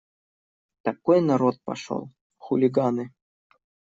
Такой 0.83 1.19
народ 1.21 1.59
пошел… 1.67 2.09
хулиганы. 2.37 3.05